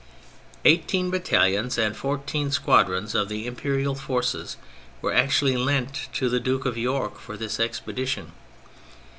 Eighteen 0.65 1.11
battalions 1.11 1.77
and 1.77 1.95
fourteen 1.95 2.49
squadrons 2.49 3.13
of 3.13 3.29
the 3.29 3.45
Im 3.45 3.55
perial 3.55 3.95
forces 3.95 4.57
were 4.99 5.13
actually 5.13 5.55
lent 5.55 6.07
to 6.13 6.27
the 6.27 6.39
Duke 6.39 6.65
of 6.65 6.75
York 6.75 7.19
for 7.19 7.37
this 7.37 7.59
expedition. 7.59 8.31